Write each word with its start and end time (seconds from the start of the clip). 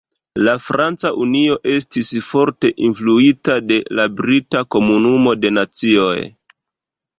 La 0.45 0.53
Franca 0.69 1.11
Unio 1.25 1.57
estis 1.73 2.09
forte 2.29 2.71
influita 2.89 3.59
de 3.73 3.79
la 4.01 4.09
brita 4.23 4.65
Komunumo 4.79 5.37
de 5.45 5.55
Nacioj. 5.61 6.19